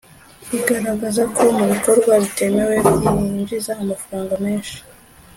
igaragaza 0.57 1.23
ko 1.35 1.43
mu 1.57 1.63
bikorwa 1.71 2.11
bitemewe 2.23 2.75
byinjiza 2.95 3.71
amafaranga 3.81 4.33
menshi 4.45 4.75